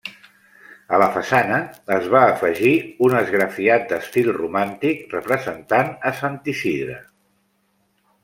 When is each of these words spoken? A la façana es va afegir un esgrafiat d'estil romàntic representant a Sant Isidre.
A 0.95 0.99
la 1.01 1.07
façana 1.15 1.57
es 1.95 2.07
va 2.13 2.21
afegir 2.29 2.71
un 3.09 3.17
esgrafiat 3.19 3.85
d'estil 3.91 4.33
romàntic 4.39 5.05
representant 5.17 5.93
a 6.11 6.15
Sant 6.23 6.39
Isidre. 6.55 6.97